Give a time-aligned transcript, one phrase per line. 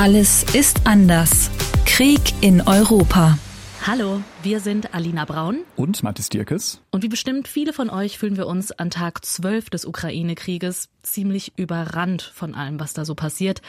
[0.00, 1.50] Alles ist anders.
[1.84, 3.38] Krieg in Europa.
[3.86, 6.80] Hallo, wir sind Alina Braun und Mathis Dierkes.
[6.90, 11.52] Und wie bestimmt viele von euch fühlen wir uns an Tag 12 des Ukraine-Krieges ziemlich
[11.56, 13.60] überrannt von allem, was da so passiert.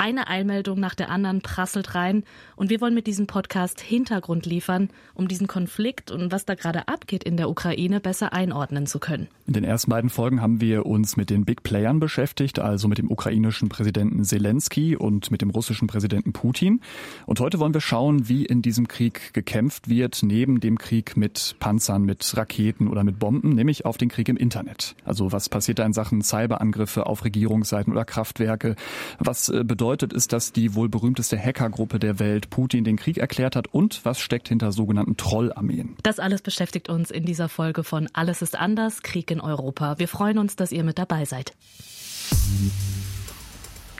[0.00, 2.22] Eine Eilmeldung nach der anderen prasselt rein
[2.54, 6.86] und wir wollen mit diesem Podcast Hintergrund liefern, um diesen Konflikt und was da gerade
[6.86, 9.26] abgeht in der Ukraine besser einordnen zu können.
[9.48, 12.98] In den ersten beiden Folgen haben wir uns mit den Big Playern beschäftigt, also mit
[12.98, 16.80] dem ukrainischen Präsidenten Zelensky und mit dem russischen Präsidenten Putin.
[17.26, 21.56] Und heute wollen wir schauen, wie in diesem Krieg gekämpft wird, neben dem Krieg mit
[21.58, 24.94] Panzern, mit Raketen oder mit Bomben, nämlich auf den Krieg im Internet.
[25.04, 28.76] Also was passiert da in Sachen Cyberangriffe auf Regierungsseiten oder Kraftwerke?
[29.18, 33.16] Was äh, bedeutet bedeutet, ist, dass die wohl berühmteste Hackergruppe der Welt Putin den Krieg
[33.16, 35.96] erklärt hat und was steckt hinter sogenannten Trollarmeen.
[36.02, 39.98] Das alles beschäftigt uns in dieser Folge von Alles ist anders, Krieg in Europa.
[39.98, 41.54] Wir freuen uns, dass ihr mit dabei seid.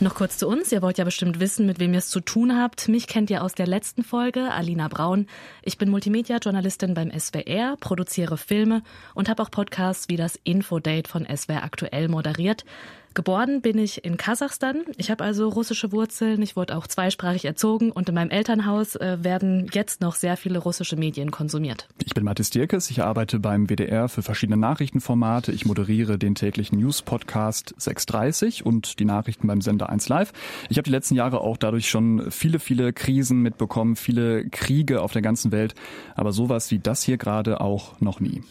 [0.01, 0.71] Noch kurz zu uns.
[0.73, 2.89] Ihr wollt ja bestimmt wissen, mit wem ihr es zu tun habt.
[2.89, 5.27] Mich kennt ihr aus der letzten Folge, Alina Braun.
[5.63, 8.83] Ich bin Multimedia-Journalistin beim SWR, produziere Filme
[9.15, 12.67] und habe auch Podcasts wie das Infodate von SWR aktuell moderiert.
[13.19, 14.85] Geboren bin ich in Kasachstan.
[14.97, 16.41] Ich habe also russische Wurzeln.
[16.41, 20.61] Ich wurde auch zweisprachig erzogen und in meinem Elternhaus äh, werden jetzt noch sehr viele
[20.61, 21.89] russische Medien konsumiert.
[22.05, 22.93] Ich bin Mathis Dirkes.
[22.93, 25.51] Ich arbeite beim WDR für verschiedene Nachrichtenformate.
[25.51, 30.33] Ich moderiere den täglichen News-Podcast 630 und die Nachrichten beim Sender 1 Live.
[30.69, 35.11] Ich habe die letzten Jahre auch dadurch schon viele, viele Krisen mitbekommen, viele Kriege auf
[35.11, 35.75] der ganzen Welt.
[36.15, 38.45] Aber sowas wie das hier gerade auch noch nie.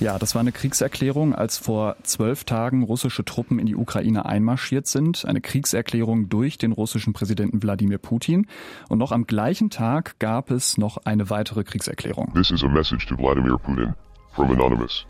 [0.00, 4.86] Ja, das war eine Kriegserklärung, als vor zwölf Tagen russische Truppen in die Ukraine einmarschiert
[4.86, 5.26] sind.
[5.26, 8.46] Eine Kriegserklärung durch den russischen Präsidenten Wladimir Putin.
[8.88, 12.32] Und noch am gleichen Tag gab es noch eine weitere Kriegserklärung.
[12.32, 13.94] This is a message to Vladimir Putin
[14.34, 15.04] from Anonymous.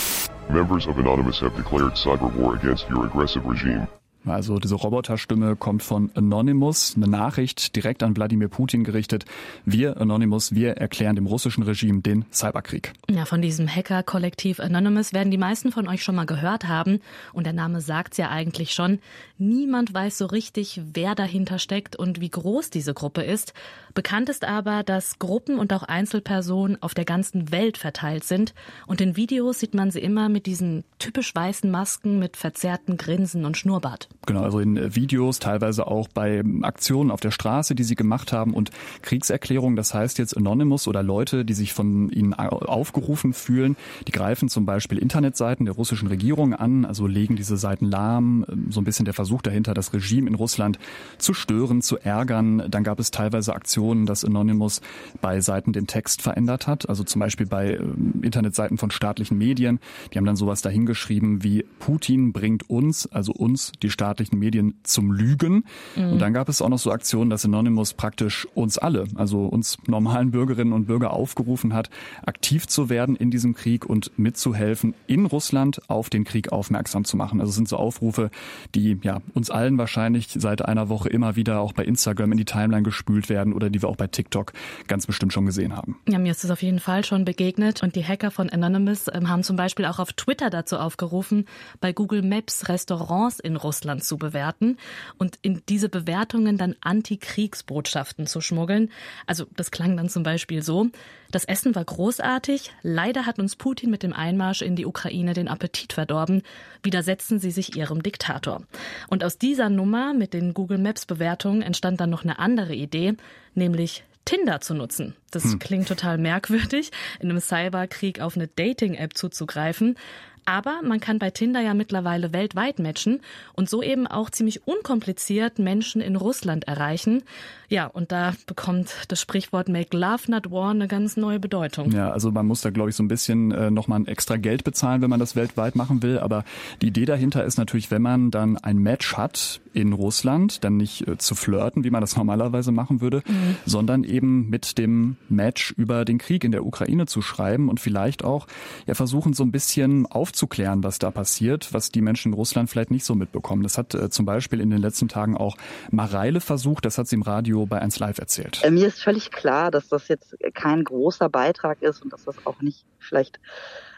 [0.48, 3.86] Members of Anonymous have declared cyber war against your aggressive regime.
[4.26, 9.24] Also diese Roboterstimme kommt von Anonymous, eine Nachricht direkt an Wladimir Putin gerichtet.
[9.64, 12.92] Wir, Anonymous, wir erklären dem russischen Regime den Cyberkrieg.
[13.10, 17.00] Ja, von diesem Hacker-Kollektiv Anonymous werden die meisten von euch schon mal gehört haben.
[17.32, 18.98] Und der Name sagt's ja eigentlich schon.
[19.38, 23.54] Niemand weiß so richtig, wer dahinter steckt und wie groß diese Gruppe ist.
[23.94, 28.54] Bekannt ist aber, dass Gruppen und auch Einzelpersonen auf der ganzen Welt verteilt sind.
[28.86, 33.46] Und in Videos sieht man sie immer mit diesen typisch weißen Masken mit verzerrten Grinsen
[33.46, 34.09] und Schnurrbart.
[34.26, 38.32] Genau, also in äh, Videos, teilweise auch bei Aktionen auf der Straße, die sie gemacht
[38.32, 38.70] haben und
[39.02, 39.76] Kriegserklärungen.
[39.76, 43.76] Das heißt jetzt Anonymous oder Leute, die sich von ihnen aufgerufen fühlen,
[44.06, 48.44] die greifen zum Beispiel Internetseiten der russischen Regierung an, also legen diese Seiten lahm.
[48.50, 50.78] Ähm, so ein bisschen der Versuch dahinter, das Regime in Russland
[51.16, 52.64] zu stören, zu ärgern.
[52.68, 54.82] Dann gab es teilweise Aktionen, dass Anonymous
[55.22, 59.80] bei Seiten den Text verändert hat, also zum Beispiel bei ähm, Internetseiten von staatlichen Medien.
[60.12, 65.12] Die haben dann sowas dahingeschrieben wie Putin bringt uns, also uns, die staatlichen Medien zum
[65.12, 65.64] Lügen.
[65.94, 66.12] Mhm.
[66.12, 69.76] Und dann gab es auch noch so Aktionen, dass Anonymous praktisch uns alle, also uns
[69.86, 71.90] normalen Bürgerinnen und Bürger aufgerufen hat,
[72.24, 77.18] aktiv zu werden in diesem Krieg und mitzuhelfen, in Russland auf den Krieg aufmerksam zu
[77.18, 77.40] machen.
[77.40, 78.30] Also es sind so Aufrufe,
[78.74, 82.46] die ja uns allen wahrscheinlich seit einer Woche immer wieder auch bei Instagram in die
[82.46, 84.54] Timeline gespült werden oder die wir auch bei TikTok
[84.88, 85.98] ganz bestimmt schon gesehen haben.
[86.08, 89.28] Ja, mir ist es auf jeden Fall schon begegnet und die Hacker von Anonymous ähm,
[89.28, 91.44] haben zum Beispiel auch auf Twitter dazu aufgerufen,
[91.82, 94.76] bei Google Maps Restaurants in Russland Russland zu bewerten
[95.18, 98.90] und in diese Bewertungen dann Antikriegsbotschaften zu schmuggeln.
[99.26, 100.88] Also das klang dann zum Beispiel so.
[101.30, 102.72] Das Essen war großartig.
[102.82, 106.42] Leider hat uns Putin mit dem Einmarsch in die Ukraine den Appetit verdorben.
[106.82, 108.62] Widersetzen Sie sich Ihrem Diktator.
[109.08, 113.14] Und aus dieser Nummer mit den Google Maps Bewertungen entstand dann noch eine andere Idee,
[113.54, 115.16] nämlich Tinder zu nutzen.
[115.30, 115.58] Das hm.
[115.58, 116.90] klingt total merkwürdig,
[117.20, 119.96] in einem Cyberkrieg auf eine Dating-App zuzugreifen.
[120.44, 123.20] Aber man kann bei Tinder ja mittlerweile weltweit matchen
[123.54, 127.22] und so eben auch ziemlich unkompliziert Menschen in Russland erreichen.
[127.68, 131.92] Ja, und da bekommt das Sprichwort Make Love Not War eine ganz neue Bedeutung.
[131.92, 134.64] Ja, also man muss da, glaube ich, so ein bisschen äh, nochmal ein extra Geld
[134.64, 136.18] bezahlen, wenn man das weltweit machen will.
[136.18, 136.44] Aber
[136.82, 141.06] die Idee dahinter ist natürlich, wenn man dann ein Match hat in Russland, dann nicht
[141.06, 143.56] äh, zu flirten, wie man das normalerweise machen würde, mhm.
[143.66, 148.24] sondern eben mit dem Match über den Krieg in der Ukraine zu schreiben und vielleicht
[148.24, 148.48] auch
[148.86, 150.06] ja versuchen, so ein bisschen
[150.40, 153.62] aufzuklären, was da passiert, was die Menschen in Russland vielleicht nicht so mitbekommen.
[153.62, 155.56] Das hat äh, zum Beispiel in den letzten Tagen auch
[155.90, 158.62] Mareile versucht, das hat sie im Radio bei 1 Live erzählt.
[158.64, 162.36] Äh, mir ist völlig klar, dass das jetzt kein großer Beitrag ist und dass das
[162.46, 163.40] auch nicht vielleicht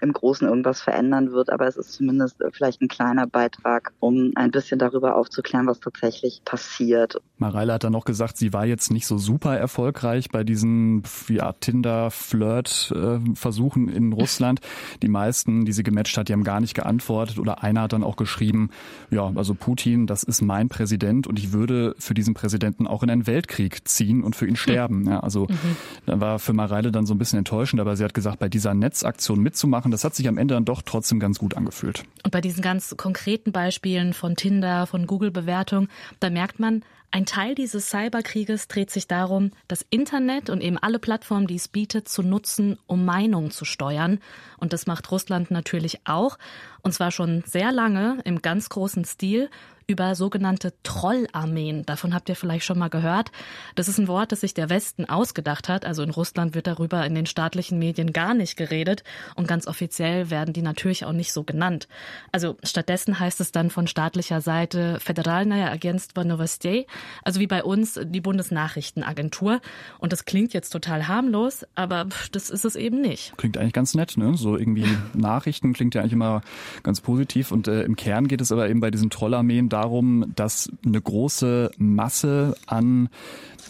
[0.00, 4.33] im Großen irgendwas verändern wird, aber es ist zumindest äh, vielleicht ein kleiner Beitrag, um
[4.35, 7.23] ein bisschen darüber aufzuklären, was tatsächlich passiert.
[7.38, 11.53] Mareile hat dann noch gesagt, sie war jetzt nicht so super erfolgreich bei diesen ja,
[11.53, 14.61] Tinder-Flirt-Versuchen in Russland.
[15.03, 17.93] Die meisten, die sie gematcht hat, hat, die haben gar nicht geantwortet oder einer hat
[17.93, 18.71] dann auch geschrieben,
[19.11, 23.11] ja, also Putin, das ist mein Präsident und ich würde für diesen Präsidenten auch in
[23.11, 25.07] einen Weltkrieg ziehen und für ihn sterben.
[25.09, 25.77] Ja, also mhm.
[26.07, 28.75] da war für Mareile dann so ein bisschen enttäuschend, aber sie hat gesagt, bei dieser
[28.75, 32.05] Netzaktion mitzumachen, das hat sich am Ende dann doch trotzdem ganz gut angefühlt.
[32.25, 35.89] Und bei diesen ganz konkreten Beispielen von Tinder, von Google-Bewertung,
[36.21, 40.99] da merkt man, ein Teil dieses Cyberkrieges dreht sich darum, das Internet und eben alle
[40.99, 44.19] Plattformen, die es bietet, zu nutzen, um Meinungen zu steuern.
[44.56, 46.38] Und das macht Russland natürlich auch.
[46.82, 49.49] Und zwar schon sehr lange im ganz großen Stil
[49.87, 51.84] über sogenannte Trollarmeen.
[51.84, 53.31] Davon habt ihr vielleicht schon mal gehört.
[53.75, 55.84] Das ist ein Wort, das sich der Westen ausgedacht hat.
[55.84, 60.31] Also in Russland wird darüber in den staatlichen Medien gar nicht geredet und ganz offiziell
[60.31, 61.88] werden die natürlich auch nicht so genannt.
[62.31, 66.87] Also stattdessen heißt es dann von staatlicher Seite Federalnaya Agentstvo Novostей,
[67.23, 69.61] also wie bei uns die Bundesnachrichtenagentur.
[69.99, 73.37] Und das klingt jetzt total harmlos, aber das ist es eben nicht.
[73.37, 74.37] Klingt eigentlich ganz nett, ne?
[74.37, 76.43] So irgendwie Nachrichten klingt ja eigentlich immer
[76.83, 80.71] ganz positiv und äh, im Kern geht es aber eben bei diesen Trollarmeen darum, dass
[80.85, 83.09] eine große Masse an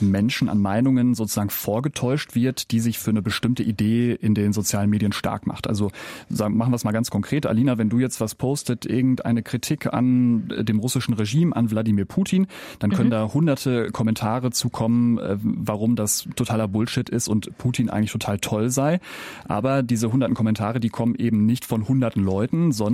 [0.01, 4.91] Menschen, an Meinungen sozusagen vorgetäuscht wird, die sich für eine bestimmte Idee in den sozialen
[4.91, 5.67] Medien stark macht.
[5.67, 5.91] Also
[6.29, 7.47] sagen, machen wir es mal ganz konkret.
[7.47, 12.47] Alina, wenn du jetzt was postet, irgendeine Kritik an dem russischen Regime, an Wladimir Putin,
[12.79, 13.13] dann können mhm.
[13.13, 18.71] da hunderte Kommentare zukommen, äh, warum das totaler Bullshit ist und Putin eigentlich total toll
[18.71, 19.01] sei.
[19.45, 22.92] Aber diese hunderten Kommentare, die kommen eben nicht von hunderten Leuten, sondern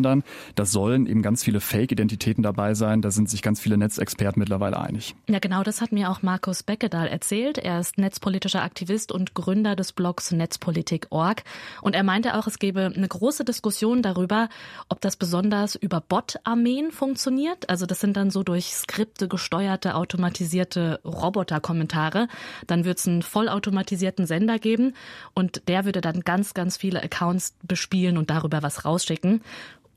[0.54, 3.02] das sollen eben ganz viele Fake-Identitäten dabei sein.
[3.02, 5.14] Da sind sich ganz viele Netzexperten mittlerweile einig.
[5.28, 7.58] Ja, genau, das hat mir auch Markus Becke Beckedahl erzählt.
[7.58, 11.42] Er ist netzpolitischer Aktivist und Gründer des Blogs Netzpolitik.org.
[11.82, 14.48] Und er meinte auch, es gebe eine große Diskussion darüber,
[14.88, 17.68] ob das besonders über Bot-Armeen funktioniert.
[17.68, 22.28] Also das sind dann so durch Skripte gesteuerte, automatisierte Roboter-Kommentare.
[22.66, 24.94] Dann wird es einen vollautomatisierten Sender geben
[25.34, 29.42] und der würde dann ganz, ganz viele Accounts bespielen und darüber was rausschicken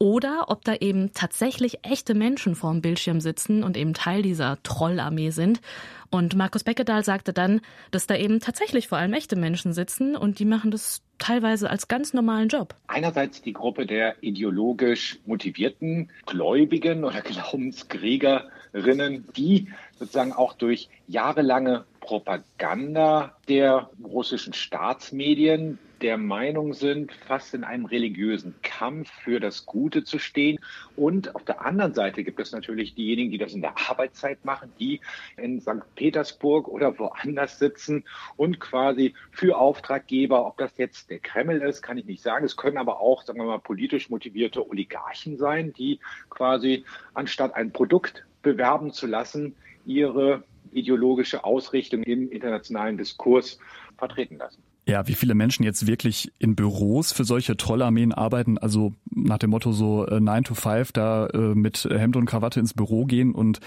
[0.01, 5.29] oder ob da eben tatsächlich echte Menschen vorm Bildschirm sitzen und eben Teil dieser Trollarmee
[5.29, 5.61] sind.
[6.09, 7.61] Und Markus Beckedahl sagte dann,
[7.91, 11.87] dass da eben tatsächlich vor allem echte Menschen sitzen und die machen das teilweise als
[11.87, 12.73] ganz normalen Job.
[12.87, 19.67] Einerseits die Gruppe der ideologisch motivierten Gläubigen oder Glaubenskriegerinnen, die
[19.99, 28.55] sozusagen auch durch jahrelange Propaganda der russischen Staatsmedien der Meinung sind, fast in einem religiösen
[28.63, 30.59] Kampf für das Gute zu stehen.
[30.95, 34.71] Und auf der anderen Seite gibt es natürlich diejenigen, die das in der Arbeitszeit machen,
[34.79, 34.99] die
[35.37, 35.95] in St.
[35.95, 38.03] Petersburg oder woanders sitzen
[38.35, 42.45] und quasi für Auftraggeber, ob das jetzt der Kreml ist, kann ich nicht sagen.
[42.45, 45.99] Es können aber auch, sagen wir mal, politisch motivierte Oligarchen sein, die
[46.29, 46.83] quasi
[47.13, 49.55] anstatt ein Produkt bewerben zu lassen,
[49.85, 53.59] ihre ideologische Ausrichtung im internationalen Diskurs
[53.97, 54.63] vertreten lassen.
[54.87, 59.51] Ja, wie viele Menschen jetzt wirklich in Büros für solche Trollarmeen arbeiten, also nach dem
[59.51, 63.35] Motto so äh, 9 to 5 da äh, mit Hemd und Krawatte ins Büro gehen
[63.35, 63.59] und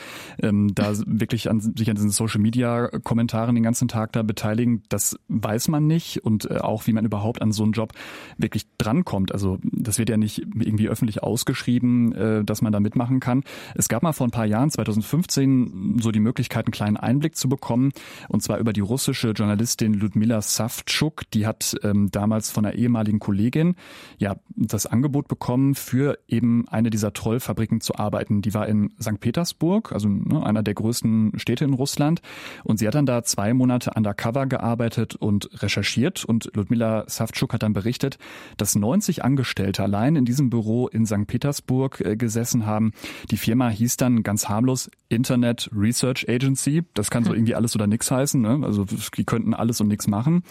[0.43, 4.83] ähm, da wirklich an, sich an diesen Social Media Kommentaren den ganzen Tag da beteiligen,
[4.89, 7.93] das weiß man nicht und äh, auch wie man überhaupt an so einen Job
[8.37, 9.31] wirklich drankommt.
[9.31, 13.45] Also das wird ja nicht irgendwie öffentlich ausgeschrieben, äh, dass man da mitmachen kann.
[13.77, 17.49] Es gab mal vor ein paar Jahren, 2015, so die Möglichkeit, einen kleinen Einblick zu
[17.49, 17.93] bekommen
[18.29, 22.75] und zwar über die russische Journalistin Ludmila Savchuk Schuck, die hat ähm, damals von einer
[22.75, 23.75] ehemaligen Kollegin
[24.17, 28.41] ja das Angebot bekommen, für eben eine dieser Trollfabriken zu arbeiten.
[28.41, 29.21] Die war in St.
[29.21, 32.23] Petersburg, also ne, einer der größten Städte in Russland.
[32.63, 36.25] Und sie hat dann da zwei Monate undercover gearbeitet und recherchiert.
[36.25, 38.17] Und Ludmila Savchuk hat dann berichtet,
[38.57, 41.27] dass 90 Angestellte allein in diesem Büro in St.
[41.27, 42.93] Petersburg äh, gesessen haben.
[43.31, 46.85] Die Firma hieß dann ganz harmlos Internet Research Agency.
[46.95, 47.37] Das kann so hm.
[47.37, 48.41] irgendwie alles oder nichts heißen.
[48.41, 48.61] Ne?
[48.63, 48.87] Also
[49.17, 50.43] die könnten alles und nichts machen.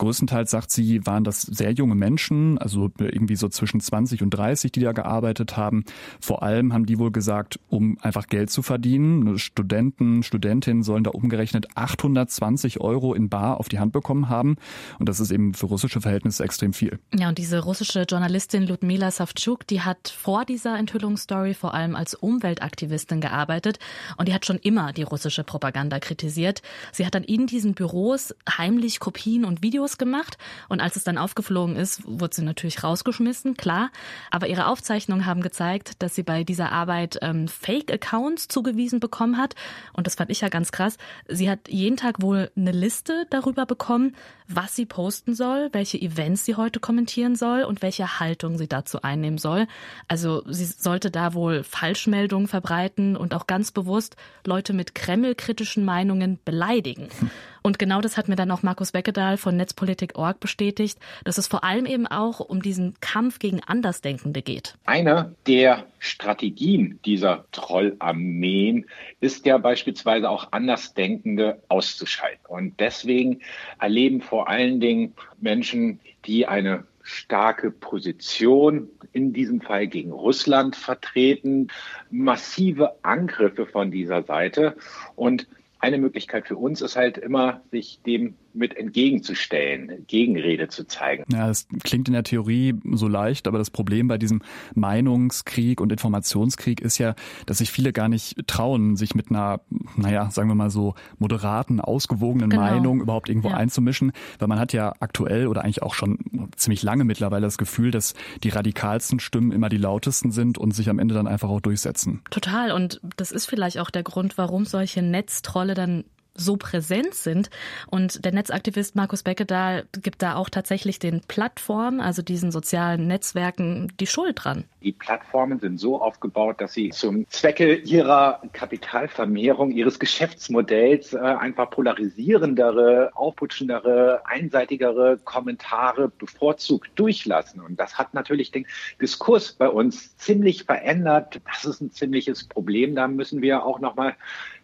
[0.00, 4.72] Größtenteils, sagt sie, waren das sehr junge Menschen, also irgendwie so zwischen 20 und 30,
[4.72, 5.84] die da gearbeitet haben.
[6.20, 9.38] Vor allem haben die wohl gesagt, um einfach Geld zu verdienen.
[9.38, 14.56] Studenten, Studentinnen sollen da umgerechnet 820 Euro in Bar auf die Hand bekommen haben.
[14.98, 16.98] Und das ist eben für russische Verhältnisse extrem viel.
[17.14, 22.14] Ja, und diese russische Journalistin Ludmila Savchuk, die hat vor dieser Enthüllungsstory vor allem als
[22.14, 23.78] Umweltaktivistin gearbeitet
[24.16, 26.62] und die hat schon immer die russische Propaganda kritisiert.
[26.90, 31.04] Sie hat dann in diesen Büros heimlich Kopien und Videos Videos gemacht und als es
[31.04, 33.90] dann aufgeflogen ist, wurde sie natürlich rausgeschmissen, klar.
[34.30, 39.54] Aber ihre Aufzeichnungen haben gezeigt, dass sie bei dieser Arbeit ähm, Fake-Accounts zugewiesen bekommen hat.
[39.92, 40.96] Und das fand ich ja ganz krass.
[41.28, 44.14] Sie hat jeden Tag wohl eine Liste darüber bekommen,
[44.46, 49.02] was sie posten soll, welche Events sie heute kommentieren soll und welche Haltung sie dazu
[49.02, 49.66] einnehmen soll.
[50.08, 56.38] Also sie sollte da wohl Falschmeldungen verbreiten und auch ganz bewusst Leute mit Kreml-kritischen Meinungen
[56.44, 57.08] beleidigen.
[57.62, 61.64] Und genau das hat mir dann auch Markus Beckedahl von Netzpolitik.org bestätigt, dass es vor
[61.64, 64.76] allem eben auch um diesen Kampf gegen Andersdenkende geht.
[64.86, 68.86] Eine der Strategien dieser Trollarmeen
[69.20, 72.46] ist ja beispielsweise auch Andersdenkende auszuschalten.
[72.48, 73.40] Und deswegen
[73.78, 81.68] erleben vor allen Dingen Menschen, die eine starke Position in diesem Fall gegen Russland vertreten,
[82.10, 84.76] massive Angriffe von dieser Seite
[85.16, 85.48] und
[85.80, 91.24] eine Möglichkeit für uns ist halt immer, sich dem mit entgegenzustellen, Gegenrede zu zeigen.
[91.32, 94.42] Ja, das klingt in der Theorie so leicht, aber das Problem bei diesem
[94.74, 97.14] Meinungskrieg und Informationskrieg ist ja,
[97.46, 99.60] dass sich viele gar nicht trauen, sich mit einer,
[99.96, 102.62] naja, sagen wir mal so moderaten, ausgewogenen genau.
[102.62, 103.56] Meinung überhaupt irgendwo ja.
[103.56, 106.18] einzumischen, weil man hat ja aktuell oder eigentlich auch schon
[106.56, 110.88] ziemlich lange mittlerweile das Gefühl, dass die radikalsten Stimmen immer die lautesten sind und sich
[110.88, 112.22] am Ende dann einfach auch durchsetzen.
[112.30, 116.04] Total und das ist vielleicht auch der Grund, warum solche Netztrolle dann
[116.40, 117.50] so präsent sind.
[117.88, 123.92] Und der Netzaktivist Markus Beckedahl gibt da auch tatsächlich den Plattformen, also diesen sozialen Netzwerken,
[124.00, 124.64] die Schuld dran.
[124.82, 131.70] Die Plattformen sind so aufgebaut, dass sie zum Zwecke ihrer Kapitalvermehrung, ihres Geschäftsmodells äh, einfach
[131.70, 137.60] polarisierendere, aufputschendere, einseitigere Kommentare bevorzugt durchlassen.
[137.60, 138.66] Und das hat natürlich den
[139.00, 141.40] Diskurs bei uns ziemlich verändert.
[141.46, 142.94] Das ist ein ziemliches Problem.
[142.94, 144.14] Da müssen wir auch nochmal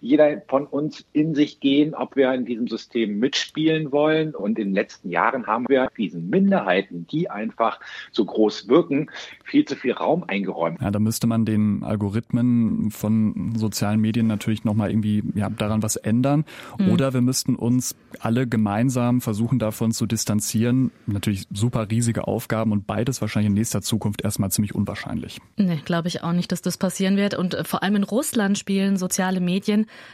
[0.00, 4.34] jeder von uns in sich gehen, ob wir in diesem System mitspielen wollen.
[4.34, 7.80] Und in den letzten Jahren haben wir diesen Minderheiten, die einfach
[8.12, 9.10] so groß wirken,
[9.44, 10.80] viel zu viel Raum eingeräumt.
[10.80, 15.96] Ja, da müsste man den Algorithmen von sozialen Medien natürlich nochmal irgendwie ja, daran was
[15.96, 16.44] ändern.
[16.78, 16.90] Mhm.
[16.90, 20.90] Oder wir müssten uns alle gemeinsam versuchen, davon zu distanzieren.
[21.06, 25.40] Natürlich super riesige Aufgaben und beides wahrscheinlich in nächster Zukunft erstmal ziemlich unwahrscheinlich.
[25.56, 27.34] Nee, glaube ich auch nicht, dass das passieren wird.
[27.34, 29.40] Und äh, vor allem in Russland spielen soziale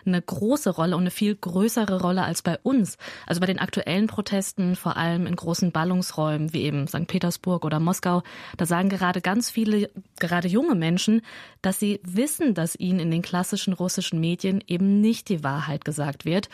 [0.05, 2.99] Eine große Rolle und eine viel größere Rolle als bei uns.
[3.26, 7.07] Also bei den aktuellen Protesten, vor allem in großen Ballungsräumen wie eben St.
[7.07, 8.23] Petersburg oder Moskau,
[8.57, 11.23] da sagen gerade ganz viele, gerade junge Menschen,
[11.62, 16.25] dass sie wissen, dass ihnen in den klassischen russischen Medien eben nicht die Wahrheit gesagt
[16.25, 16.49] wird.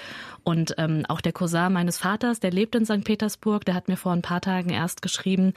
[0.45, 3.05] Und ähm, auch der Cousin meines Vaters, der lebt in St.
[3.05, 5.55] Petersburg, der hat mir vor ein paar Tagen erst geschrieben,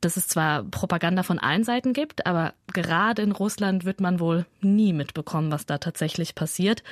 [0.00, 4.46] dass es zwar Propaganda von allen Seiten gibt, aber gerade in Russland wird man wohl
[4.60, 6.82] nie mitbekommen, was da tatsächlich passiert.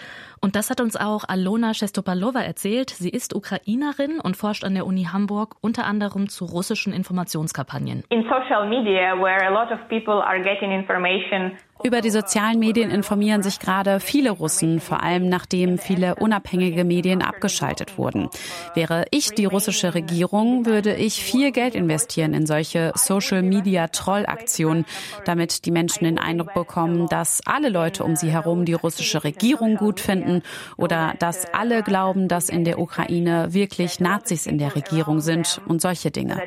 [0.41, 2.91] Und das hat uns auch Alona Shestopalova erzählt.
[2.91, 8.05] Sie ist Ukrainerin und forscht an der Uni Hamburg unter anderem zu russischen Informationskampagnen.
[8.11, 11.53] In social media, where a lot of people are getting information
[11.85, 17.23] über die sozialen Medien informieren sich gerade viele Russen, vor allem nachdem viele unabhängige Medien
[17.23, 18.29] abgeschaltet wurden.
[18.75, 24.87] Wäre ich die russische Regierung, würde ich viel Geld investieren in solche Social-Media-Trollaktionen,
[25.25, 29.77] damit die Menschen den Eindruck bekommen, dass alle Leute um sie herum die russische Regierung
[29.77, 30.43] gut finden
[30.77, 35.81] oder dass alle glauben, dass in der Ukraine wirklich Nazis in der Regierung sind und
[35.81, 36.41] solche Dinge.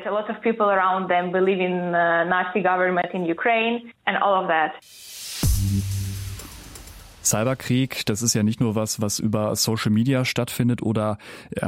[7.24, 11.18] Cyberkrieg, das ist ja nicht nur was, was über Social Media stattfindet oder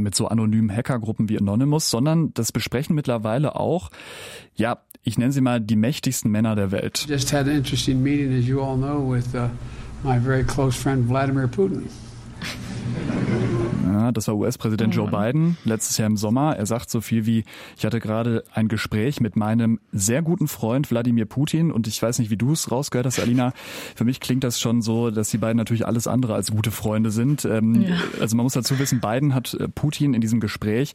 [0.00, 3.90] mit so anonymen Hackergruppen wie Anonymous, sondern das besprechen mittlerweile auch,
[4.56, 7.06] ja, ich nenne sie mal die mächtigsten Männer der Welt.
[7.08, 9.48] Just had an interesting meeting, as you all know, with uh,
[10.02, 11.88] my very close friend Vladimir Putin.
[13.94, 16.56] Ja, das war US-Präsident Joe Biden letztes Jahr im Sommer.
[16.56, 17.44] Er sagt so viel wie,
[17.78, 22.18] ich hatte gerade ein Gespräch mit meinem sehr guten Freund Wladimir Putin und ich weiß
[22.18, 23.52] nicht, wie du es rausgehört hast, Alina.
[23.94, 27.12] Für mich klingt das schon so, dass die beiden natürlich alles andere als gute Freunde
[27.12, 27.44] sind.
[27.44, 27.94] Ähm, ja.
[28.20, 30.94] Also man muss dazu wissen, Biden hat äh, Putin in diesem Gespräch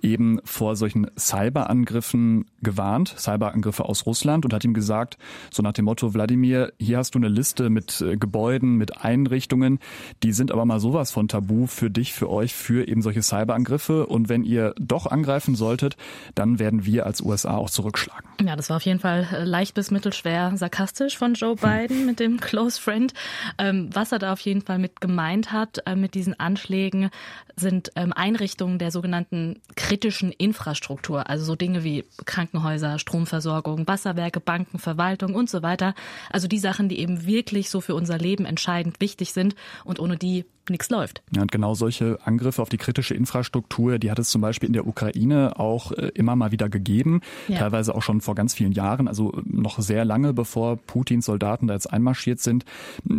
[0.00, 5.18] eben vor solchen Cyberangriffen gewarnt, Cyberangriffe aus Russland und hat ihm gesagt,
[5.50, 9.80] so nach dem Motto, Wladimir, hier hast du eine Liste mit äh, Gebäuden, mit Einrichtungen,
[10.22, 14.06] die sind aber mal sowas von tabu für dich, für euch, für eben solche Cyberangriffe.
[14.06, 15.96] Und wenn ihr doch angreifen solltet,
[16.34, 18.28] dann werden wir als USA auch zurückschlagen.
[18.44, 22.20] Ja, das war auf jeden Fall äh, leicht bis mittelschwer sarkastisch von Joe Biden mit
[22.20, 23.12] dem Close Friend.
[23.58, 27.10] Ähm, was er da auf jeden Fall mit gemeint hat, äh, mit diesen Anschlägen,
[27.56, 34.78] sind ähm, Einrichtungen der sogenannten kritischen Infrastruktur, also so Dinge wie Krankenhäuser, Stromversorgung, Wasserwerke, Banken,
[34.78, 35.94] Verwaltung und so weiter.
[36.30, 39.54] Also die Sachen, die eben wirklich so für unser Leben entscheidend wichtig sind
[39.84, 41.22] und ohne die nichts läuft.
[41.34, 44.72] Ja, und genau solche Angriffe auf die kritische Infrastruktur, die hat es zum Beispiel in
[44.72, 47.58] der Ukraine auch äh, immer mal wieder gegeben, ja.
[47.58, 51.66] teilweise auch schon vor ganz vielen Jahren, also äh, noch sehr lange bevor Putins Soldaten
[51.66, 52.64] da jetzt einmarschiert sind.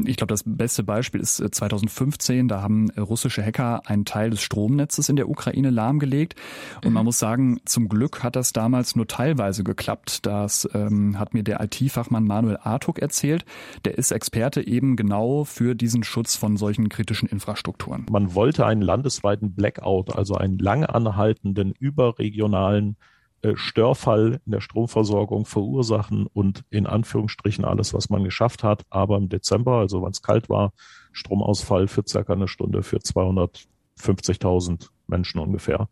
[0.05, 4.41] Ich glaube, das beste Beispiel ist 2015, äh, da haben russische Hacker einen Teil des
[4.41, 6.35] Stromnetzes in der Ukraine lahmgelegt.
[6.77, 6.93] Und mhm.
[6.93, 10.25] man muss sagen, zum Glück hat das damals nur teilweise geklappt.
[10.25, 13.45] Das ähm, hat mir der IT-Fachmann Manuel Artuk erzählt.
[13.85, 17.38] Der ist Experte eben genau für diesen Schutz von solchen kritischen Infrastrukturen.
[17.39, 18.05] Infrastrukturen.
[18.11, 22.97] Man wollte einen landesweiten Blackout, also einen lange anhaltenden überregionalen
[23.41, 28.83] äh, Störfall in der Stromversorgung verursachen und in Anführungsstrichen alles, was man geschafft hat.
[28.89, 30.73] Aber im Dezember, also wenn es kalt war,
[31.13, 35.87] Stromausfall für circa eine Stunde für 250.000 Menschen ungefähr.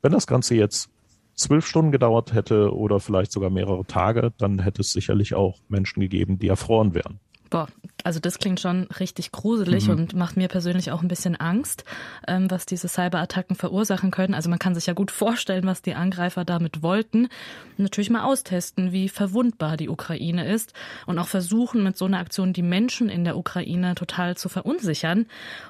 [0.00, 0.90] Wenn das Ganze jetzt
[1.34, 6.00] zwölf Stunden gedauert hätte oder vielleicht sogar mehrere Tage, dann hätte es sicherlich auch Menschen
[6.00, 7.18] gegeben, die erfroren wären.
[7.50, 7.68] Boah,
[8.04, 9.94] also das klingt schon richtig gruselig mhm.
[9.94, 11.84] und macht mir persönlich auch ein bisschen Angst,
[12.26, 14.34] ähm, was diese Cyberattacken verursachen können.
[14.34, 17.28] Also man kann sich ja gut vorstellen, was die Angreifer damit wollten.
[17.76, 20.72] Natürlich mal austesten, wie verwundbar die Ukraine ist
[21.06, 25.26] und auch versuchen, mit so einer Aktion die Menschen in der Ukraine total zu verunsichern.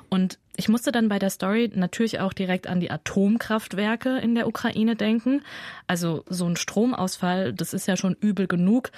[0.09, 4.49] Und ich musste dann bei der Story natürlich auch direkt an die Atomkraftwerke in der
[4.49, 5.43] Ukraine denken.
[5.87, 8.91] Also so ein Stromausfall, das ist ja schon übel genug.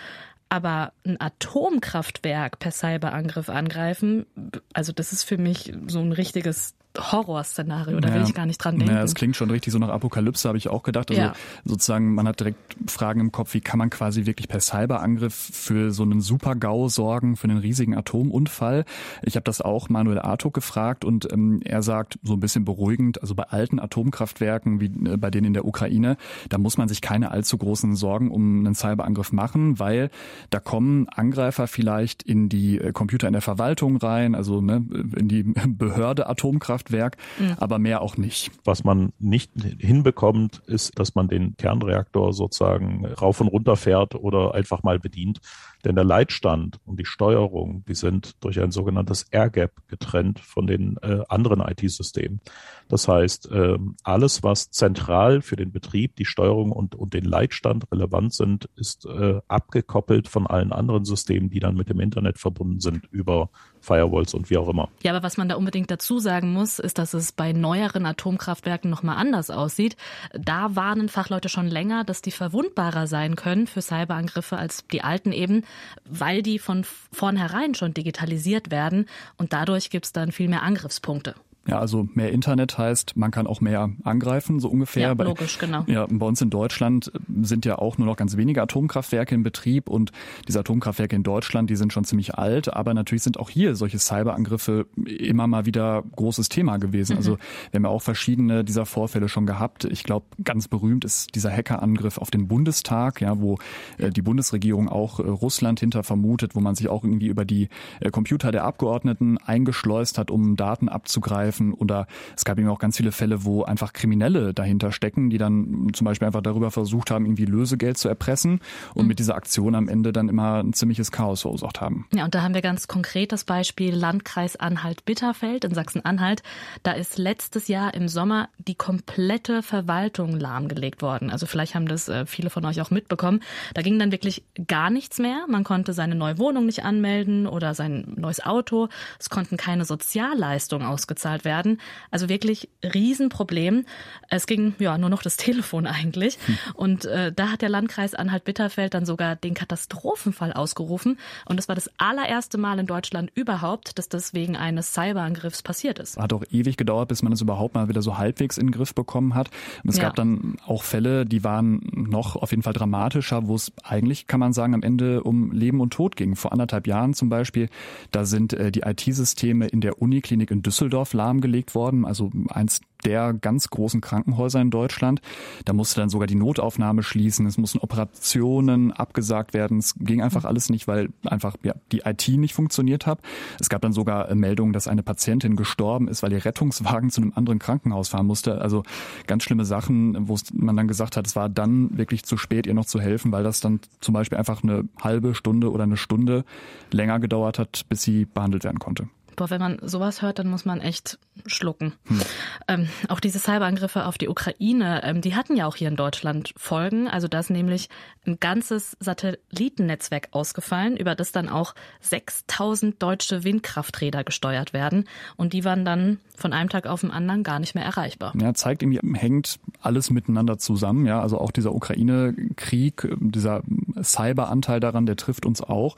[0.50, 4.26] Aber ein Atomkraftwerk per Cyberangriff angreifen,
[4.75, 8.14] also das ist für mich so ein richtiges Horrorszenario, da ja.
[8.14, 8.94] will ich gar nicht dran denken.
[8.94, 11.11] Ja, es klingt schon richtig so nach Apokalypse, habe ich auch gedacht.
[11.11, 11.32] Also ja.
[11.64, 15.92] sozusagen, man hat direkt Fragen im Kopf, wie kann man quasi wirklich per Cyberangriff für
[15.92, 18.85] so einen Super-GAU sorgen, für einen riesigen Atomunfall.
[19.23, 23.23] Ich habe das auch Manuel Artuk gefragt und ähm, er sagt so ein bisschen beruhigend,
[23.23, 26.16] also bei alten Atomkraftwerken wie äh, bei denen in der Ukraine,
[26.49, 30.11] da muss man sich keine allzu großen Sorgen um einen Cyberangriff machen, weil
[30.50, 34.85] da kommen Angreifer vielleicht in die äh, Computer in der Verwaltung rein, also ne,
[35.16, 37.56] in die Behörde Atomkraft Atomkraftwerk, mhm.
[37.58, 38.50] aber mehr auch nicht.
[38.64, 44.54] Was man nicht hinbekommt, ist, dass man den Kernreaktor sozusagen rauf und runter fährt oder
[44.54, 45.40] einfach mal bedient.
[45.84, 50.66] Denn der Leitstand und die Steuerung, die sind durch ein sogenanntes Air Gap getrennt von
[50.66, 52.40] den äh, anderen IT-Systemen.
[52.88, 57.90] Das heißt, äh, alles, was zentral für den Betrieb, die Steuerung und, und den Leitstand
[57.92, 62.80] relevant sind, ist äh, abgekoppelt von allen anderen Systemen, die dann mit dem Internet verbunden
[62.80, 64.88] sind über Firewalls und wie auch immer.
[65.02, 68.90] Ja, aber was man da unbedingt dazu sagen muss, ist, dass es bei neueren Atomkraftwerken
[68.90, 69.96] nochmal anders aussieht.
[70.32, 75.32] Da warnen Fachleute schon länger, dass die verwundbarer sein können für Cyberangriffe als die alten
[75.32, 75.62] eben,
[76.04, 81.34] weil die von vornherein schon digitalisiert werden und dadurch gibt es dann viel mehr Angriffspunkte.
[81.67, 85.14] Ja, also mehr Internet heißt, man kann auch mehr angreifen, so ungefähr.
[85.14, 85.85] Ja, logisch, genau.
[85.87, 89.90] Ja, bei uns in Deutschland sind ja auch nur noch ganz wenige Atomkraftwerke in Betrieb
[89.90, 90.11] und
[90.49, 93.99] diese Atomkraftwerke in Deutschland, die sind schon ziemlich alt, aber natürlich sind auch hier solche
[93.99, 97.12] Cyberangriffe immer mal wieder großes Thema gewesen.
[97.12, 97.18] Mhm.
[97.18, 97.37] Also
[97.70, 99.85] wir haben ja auch verschiedene dieser Vorfälle schon gehabt.
[99.85, 103.59] Ich glaube, ganz berühmt ist dieser Hackerangriff auf den Bundestag, ja, wo
[103.99, 107.68] äh, die Bundesregierung auch äh, Russland hinter vermutet, wo man sich auch irgendwie über die
[108.01, 111.72] äh, Computer der Abgeordneten eingeschleust hat, um Daten abzugreifen angreifen.
[111.72, 115.88] Oder es gab eben auch ganz viele Fälle, wo einfach Kriminelle dahinter stecken, die dann
[115.92, 118.60] zum Beispiel einfach darüber versucht haben, irgendwie Lösegeld zu erpressen
[118.94, 119.08] und mhm.
[119.08, 122.06] mit dieser Aktion am Ende dann immer ein ziemliches Chaos verursacht haben.
[122.14, 126.42] Ja, und da haben wir ganz konkret das Beispiel Landkreis Anhalt-Bitterfeld in Sachsen-Anhalt.
[126.82, 131.30] Da ist letztes Jahr im Sommer die komplette Verwaltung lahmgelegt worden.
[131.30, 133.40] Also vielleicht haben das äh, viele von euch auch mitbekommen.
[133.74, 135.44] Da ging dann wirklich gar nichts mehr.
[135.48, 138.88] Man konnte seine neue Wohnung nicht anmelden oder sein neues Auto.
[139.18, 141.81] Es konnten keine Sozialleistungen ausgezahlt bezahlt werden.
[142.11, 143.85] Also wirklich Riesenproblem.
[144.29, 146.38] Es ging ja nur noch das Telefon eigentlich.
[146.46, 146.59] Hm.
[146.74, 151.18] Und äh, da hat der Landkreis Anhalt-Bitterfeld dann sogar den Katastrophenfall ausgerufen.
[151.46, 155.98] Und das war das allererste Mal in Deutschland überhaupt, dass das wegen eines Cyberangriffs passiert
[155.98, 156.16] ist.
[156.16, 158.94] Hat auch ewig gedauert, bis man es überhaupt mal wieder so halbwegs in den Griff
[158.94, 159.50] bekommen hat.
[159.83, 160.05] Und es ja.
[160.05, 164.40] gab dann auch Fälle, die waren noch auf jeden Fall dramatischer, wo es eigentlich, kann
[164.40, 166.37] man sagen, am Ende um Leben und Tod ging.
[166.37, 167.68] Vor anderthalb Jahren zum Beispiel,
[168.11, 173.33] da sind äh, die IT-Systeme in der Uniklinik in Düsseldorf lahmgelegt worden, also eins der
[173.33, 175.23] ganz großen Krankenhäuser in Deutschland.
[175.64, 179.79] Da musste dann sogar die Notaufnahme schließen, es mussten Operationen abgesagt werden.
[179.79, 183.21] Es ging einfach alles nicht, weil einfach ja, die IT nicht funktioniert hat.
[183.59, 187.23] Es gab dann sogar äh, Meldungen, dass eine Patientin gestorben ist, weil ihr Rettungswagen zu
[187.23, 188.61] einem anderen Krankenhaus fahren musste.
[188.61, 188.83] Also
[189.27, 192.75] ganz schlimme Sachen, wo man dann gesagt hat, es war dann wirklich zu spät, ihr
[192.75, 196.45] noch zu helfen, weil das dann zum Beispiel einfach eine halbe Stunde oder eine Stunde
[196.90, 200.64] länger gedauert hat, bis sie behandelt werden konnte boah, wenn man sowas hört, dann muss
[200.64, 201.95] man echt schlucken.
[202.07, 202.21] Hm.
[202.69, 206.53] Ähm, auch diese Cyberangriffe auf die Ukraine, ähm, die hatten ja auch hier in Deutschland
[206.57, 207.09] Folgen.
[207.09, 207.88] Also da ist nämlich
[208.27, 215.05] ein ganzes Satellitennetzwerk ausgefallen, über das dann auch 6000 deutsche Windkrafträder gesteuert werden.
[215.37, 218.33] Und die waren dann von einem Tag auf den anderen gar nicht mehr erreichbar.
[218.40, 221.07] Ja, zeigt irgendwie, hängt alles miteinander zusammen.
[221.07, 223.62] Ja, also auch dieser Ukraine-Krieg, dieser
[224.03, 225.97] Cyberanteil daran, der trifft uns auch.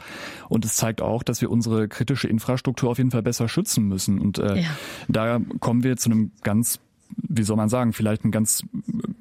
[0.48, 4.18] Und es zeigt auch, dass wir unsere kritische Infrastruktur auf jeden Fall besser schützen müssen.
[4.18, 4.70] Und äh, ja.
[5.08, 6.80] da kommen wir zu einem ganz
[7.16, 8.64] wie soll man sagen, vielleicht ein ganz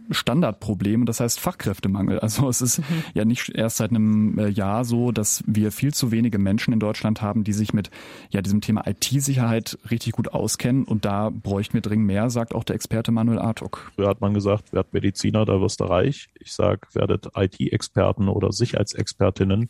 [0.09, 2.19] Standardproblem und das heißt Fachkräftemangel.
[2.19, 3.03] Also es ist mhm.
[3.13, 6.79] ja nicht erst seit einem äh, Jahr so, dass wir viel zu wenige Menschen in
[6.79, 7.89] Deutschland haben, die sich mit
[8.29, 12.63] ja diesem Thema IT-Sicherheit richtig gut auskennen und da bräuchten wir dringend mehr, sagt auch
[12.63, 13.91] der Experte Manuel Artuk.
[13.95, 16.29] Früher hat man gesagt, werd Mediziner, da wirst du reich.
[16.39, 19.69] Ich sage, werdet IT-Experten oder Sicherheitsexpertinnen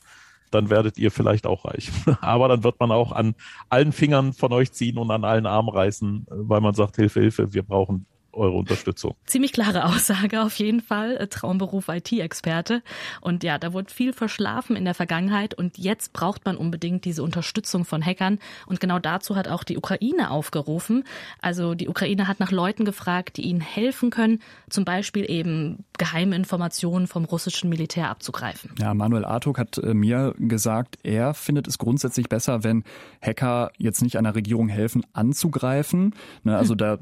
[0.52, 1.92] dann werdet ihr vielleicht auch reich.
[2.22, 3.36] Aber dann wird man auch an
[3.70, 7.54] allen Fingern von euch ziehen und an allen Armen reißen, weil man sagt, Hilfe, Hilfe,
[7.54, 9.16] wir brauchen eure Unterstützung.
[9.26, 11.18] Ziemlich klare Aussage auf jeden Fall.
[11.18, 12.82] Äh, Traumberuf IT-Experte.
[13.22, 17.24] Und ja, da wurde viel verschlafen in der Vergangenheit und jetzt braucht man unbedingt diese
[17.24, 18.40] Unterstützung von Hackern.
[18.66, 21.04] Und genau dazu hat auch die Ukraine aufgerufen.
[21.42, 24.40] Also die Ukraine hat nach Leuten gefragt, die ihnen helfen können,
[24.70, 28.72] zum Beispiel eben geheime Informationen vom russischen Militär abzugreifen.
[28.80, 32.84] Ja, Manuel Artuk hat äh, mir gesagt, er findet es grundsätzlich besser, wenn
[33.22, 36.16] Hacker jetzt nicht einer Regierung helfen, anzugreifen.
[36.44, 36.98] Ne, also da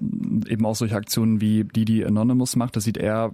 [0.47, 3.34] eben auch solche Aktionen Aktionen wie die, die Anonymous macht, das sieht er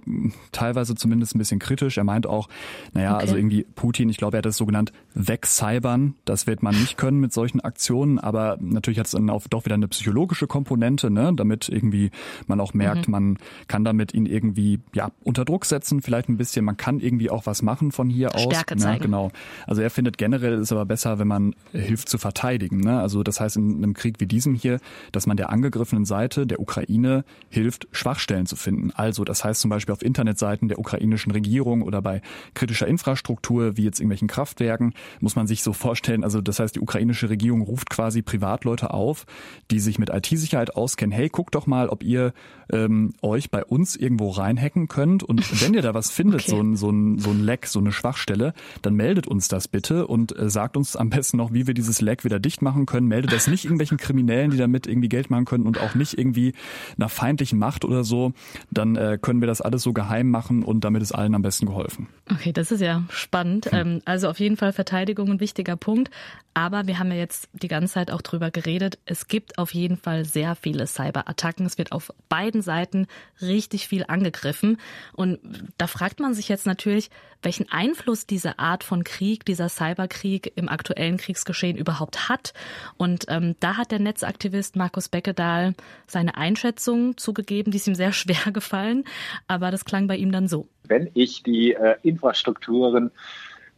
[0.50, 1.98] teilweise zumindest ein bisschen kritisch.
[1.98, 2.48] Er meint auch,
[2.92, 3.22] naja, okay.
[3.22, 6.14] also irgendwie Putin, ich glaube, er hat das so genannt, wegcybern.
[6.24, 9.64] Das wird man nicht können mit solchen Aktionen, aber natürlich hat es dann auch doch
[9.64, 12.10] wieder eine psychologische Komponente, ne, damit irgendwie
[12.46, 13.12] man auch merkt, mhm.
[13.12, 17.30] man kann damit ihn irgendwie ja unter Druck setzen, vielleicht ein bisschen, man kann irgendwie
[17.30, 18.42] auch was machen von hier aus.
[18.42, 19.04] Stärke ne, zeigen.
[19.04, 19.30] genau.
[19.66, 22.80] Also er findet generell ist aber besser, wenn man hilft zu verteidigen.
[22.80, 23.00] Ne?
[23.00, 24.80] Also das heißt in einem Krieg wie diesem hier,
[25.12, 28.90] dass man der angegriffenen Seite, der Ukraine, hilft, hilft, Schwachstellen zu finden.
[28.94, 32.22] Also das heißt zum Beispiel auf Internetseiten der ukrainischen Regierung oder bei
[32.54, 36.24] kritischer Infrastruktur wie jetzt irgendwelchen Kraftwerken muss man sich so vorstellen.
[36.24, 39.26] Also das heißt die ukrainische Regierung ruft quasi Privatleute auf,
[39.70, 41.12] die sich mit IT-Sicherheit auskennen.
[41.12, 42.32] Hey, guckt doch mal, ob ihr
[42.72, 46.50] ähm, euch bei uns irgendwo reinhacken könnt und wenn ihr da was findet, okay.
[46.50, 50.06] so ein so ein so ein Leck, so eine Schwachstelle, dann meldet uns das bitte
[50.06, 53.06] und äh, sagt uns am besten noch, wie wir dieses Leck wieder dicht machen können.
[53.06, 56.52] Meldet das nicht irgendwelchen Kriminellen, die damit irgendwie Geld machen können und auch nicht irgendwie
[56.96, 58.32] einer feindlichen Macht oder so,
[58.70, 61.66] dann äh, können wir das alles so geheim machen und damit ist allen am besten
[61.66, 62.06] geholfen.
[62.30, 63.72] Okay, das ist ja spannend.
[63.72, 64.02] Hm.
[64.04, 66.10] Also auf jeden Fall Verteidigung ein wichtiger Punkt.
[66.56, 68.98] Aber wir haben ja jetzt die ganze Zeit auch drüber geredet.
[69.04, 71.66] Es gibt auf jeden Fall sehr viele Cyberattacken.
[71.66, 73.08] Es wird auf beiden Seiten
[73.42, 74.78] richtig viel angegriffen.
[75.12, 75.38] Und
[75.76, 77.10] da fragt man sich jetzt natürlich,
[77.42, 82.54] welchen Einfluss diese Art von Krieg, dieser Cyberkrieg im aktuellen Kriegsgeschehen überhaupt hat.
[82.96, 85.74] Und ähm, da hat der Netzaktivist Markus Beckedahl
[86.06, 89.04] seine Einschätzung zugegeben, die ist ihm sehr schwer gefallen.
[89.46, 90.68] Aber das klang bei ihm dann so.
[90.84, 93.10] Wenn ich die äh, Infrastrukturen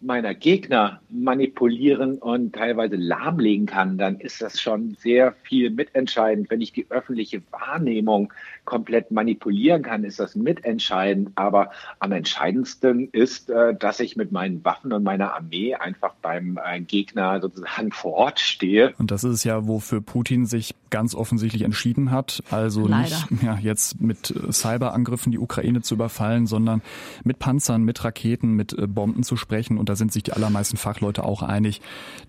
[0.00, 6.50] meiner Gegner manipulieren und teilweise lahmlegen kann, dann ist das schon sehr viel mitentscheidend.
[6.50, 8.32] Wenn ich die öffentliche Wahrnehmung
[8.64, 11.30] komplett manipulieren kann, ist das mitentscheidend.
[11.34, 16.58] Aber am entscheidendsten ist, äh, dass ich mit meinen Waffen und meiner Armee einfach beim
[16.64, 18.94] äh, Gegner sozusagen vor Ort stehe.
[18.98, 22.42] Und das ist ja, wofür Putin sich ganz offensichtlich entschieden hat.
[22.50, 23.26] Also Leider.
[23.30, 26.82] nicht ja, jetzt mit äh, Cyberangriffen die Ukraine zu überfallen, sondern
[27.24, 29.78] mit Panzern, mit Raketen, mit Bomben zu sprechen.
[29.78, 31.80] Und da sind sich die allermeisten Fachleute auch einig,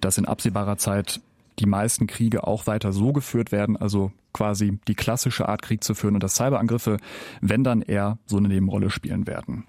[0.02, 1.22] dass in absehbarer Zeit
[1.60, 5.94] die meisten Kriege auch weiter so geführt werden, also quasi die klassische Art Krieg zu
[5.94, 6.98] führen und dass Cyberangriffe,
[7.42, 9.66] wenn dann eher so eine Nebenrolle spielen werden.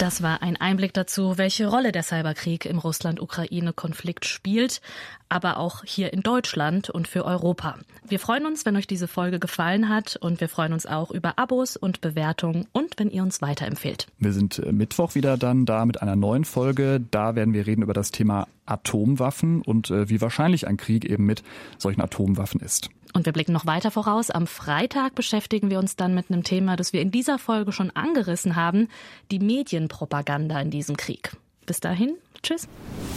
[0.00, 4.80] Das war ein Einblick dazu, welche Rolle der Cyberkrieg im Russland-Ukraine-Konflikt spielt,
[5.28, 7.76] aber auch hier in Deutschland und für Europa.
[8.08, 11.38] Wir freuen uns, wenn euch diese Folge gefallen hat und wir freuen uns auch über
[11.38, 14.06] Abos und Bewertungen und wenn ihr uns weiterempfehlt.
[14.18, 17.02] Wir sind äh, Mittwoch wieder dann da mit einer neuen Folge.
[17.10, 21.26] Da werden wir reden über das Thema Atomwaffen und äh, wie wahrscheinlich ein Krieg eben
[21.26, 21.42] mit
[21.76, 22.88] solchen Atomwaffen ist.
[23.12, 24.30] Und wir blicken noch weiter voraus.
[24.30, 27.90] Am Freitag beschäftigen wir uns dann mit einem Thema, das wir in dieser Folge schon
[27.90, 28.88] angerissen haben,
[29.30, 31.36] die Medienpropaganda in diesem Krieg.
[31.66, 32.68] Bis dahin, tschüss.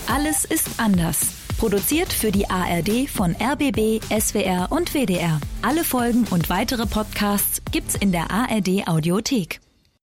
[0.08, 1.34] Alles ist anders.
[1.58, 5.40] Produziert für die ARD von RBB, SWR und WDR.
[5.62, 9.63] Alle Folgen und weitere Podcasts gibt's in der ARD Audiothek.